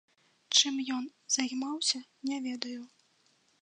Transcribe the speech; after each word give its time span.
Чым 0.59 0.79
ён 0.97 1.05
займаўся, 1.37 2.05
не 2.31 2.37
ведаю. 2.51 2.79